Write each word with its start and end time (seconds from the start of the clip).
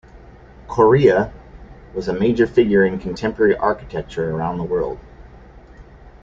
Correa 0.67 1.31
was 1.93 2.07
a 2.07 2.13
major 2.19 2.47
figure 2.47 2.83
in 2.83 2.97
contemporary 2.97 3.55
architecture 3.55 4.31
around 4.31 4.57
the 4.57 4.63
world. 4.63 4.97